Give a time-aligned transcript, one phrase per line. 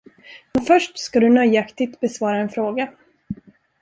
[0.53, 2.91] Men först ska du nöjaktigt besvara en fråga.